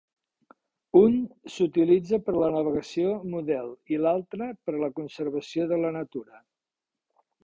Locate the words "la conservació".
4.85-5.69